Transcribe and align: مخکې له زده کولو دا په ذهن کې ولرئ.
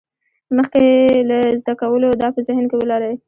مخکې 0.57 0.83
له 1.29 1.37
زده 1.61 1.73
کولو 1.81 2.09
دا 2.21 2.27
په 2.35 2.39
ذهن 2.47 2.65
کې 2.69 2.75
ولرئ. 2.77 3.13